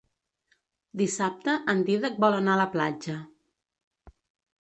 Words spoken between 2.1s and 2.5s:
vol